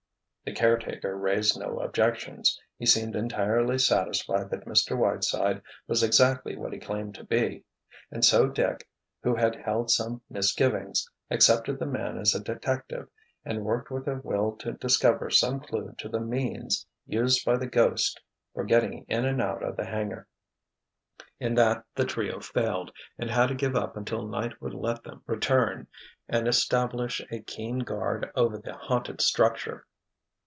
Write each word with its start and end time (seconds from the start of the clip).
The 0.43 0.55
caretaker 0.55 1.15
raised 1.15 1.57
no 1.57 1.79
objections. 1.79 2.59
He 2.75 2.85
seemed 2.87 3.15
entirely 3.15 3.77
satisfied 3.77 4.49
that 4.49 4.65
Mr. 4.65 4.97
Whiteside 4.97 5.61
was 5.87 6.01
exactly 6.01 6.57
what 6.57 6.73
he 6.73 6.79
claimed 6.79 7.13
to 7.15 7.23
be, 7.23 7.63
and 8.11 8.25
so 8.25 8.47
Dick, 8.49 8.89
who 9.21 9.35
had 9.35 9.55
held 9.55 9.91
some 9.91 10.21
misgivings, 10.31 11.07
accepted 11.29 11.77
the 11.77 11.85
man 11.85 12.17
as 12.17 12.33
a 12.33 12.39
detective 12.43 13.07
and 13.45 13.63
worked 13.63 13.91
with 13.91 14.07
a 14.07 14.19
will 14.23 14.53
to 14.57 14.73
discover 14.73 15.29
some 15.29 15.59
clue 15.59 15.93
to 15.99 16.09
the 16.09 16.19
means 16.19 16.87
used 17.05 17.45
by 17.45 17.55
the 17.55 17.67
"ghost" 17.67 18.19
for 18.55 18.63
getting 18.65 19.05
in 19.07 19.25
and 19.25 19.43
out 19.43 19.63
of 19.63 19.77
the 19.77 19.85
hangar. 19.85 20.27
In 21.39 21.53
that 21.53 21.85
the 21.95 22.03
trio 22.03 22.39
failed, 22.39 22.91
and 23.17 23.29
had 23.29 23.47
to 23.49 23.55
give 23.55 23.75
up 23.75 23.95
until 23.95 24.27
night 24.27 24.59
would 24.59 24.73
let 24.73 25.03
them 25.03 25.21
return 25.27 25.87
and 26.27 26.47
establish 26.47 27.21
a 27.31 27.41
keen 27.41 27.79
guard 27.79 28.29
over 28.35 28.57
the 28.57 28.73
haunted 28.75 29.21
structure. 29.21 29.85